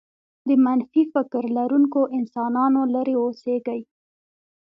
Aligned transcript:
د 0.47 0.49
منفي 0.65 1.03
فكر 1.13 1.43
لرونکو 1.57 2.01
انسانانو 2.17 2.81
لرې 2.95 3.15
اوسېږئ. 3.23 3.81